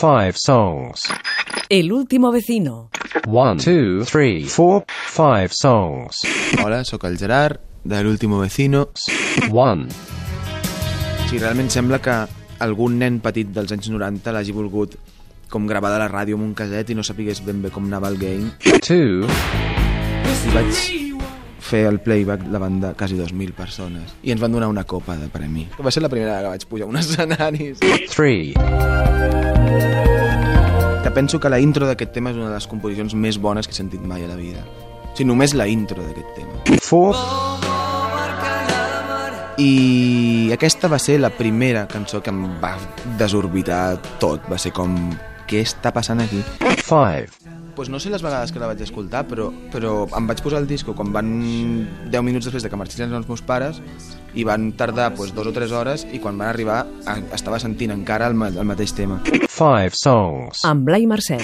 [0.00, 1.02] five songs.
[1.68, 2.88] El último vecino.
[3.26, 6.22] One, two, three, four, five songs.
[6.64, 8.88] Hola, sóc el Gerard, de l'último vecino.
[9.52, 9.88] One,
[11.30, 12.14] Si realment sembla que
[12.58, 14.96] algun nen petit dels anys 90 l'hagi volgut
[15.50, 18.08] com gravar de la ràdio amb un caset i no sapigués ben bé com anava
[18.10, 18.50] el game.
[18.82, 19.28] two,
[20.40, 20.80] I vaig
[21.70, 24.16] fer el playback davant de quasi 2.000 persones.
[24.24, 25.68] I ens van donar una copa de premi.
[25.78, 27.74] Va ser la primera vegada que vaig pujar a un escenari.
[28.10, 28.54] three,
[31.10, 33.72] Que penso que la intro d'aquest tema és una de les composicions més bones que
[33.74, 34.60] he sentit mai a la vida.
[34.62, 36.60] O sigui, només la intro d'aquest tema.
[36.86, 37.18] four,
[39.58, 42.76] I aquesta va ser la primera cançó que em va
[43.18, 44.46] desorbitar tot.
[44.46, 44.94] Va ser com,
[45.50, 46.44] què està passant aquí?
[46.86, 47.26] five,
[47.74, 50.70] Pues no sé les vegades que la vaig escoltar, però, però em vaig posar el
[50.70, 51.30] disco quan van
[52.06, 53.82] 10 minuts després de que marxessin els meus pares
[54.34, 56.84] i van tardar pues, dos o tres hores i quan van arribar
[57.34, 59.18] estava sentint encara el, el mateix tema.
[59.60, 60.64] Five songs.
[60.64, 61.36] Amb Blai Mercè.